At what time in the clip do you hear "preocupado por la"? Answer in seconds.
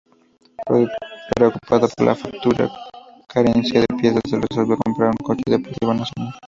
1.35-2.15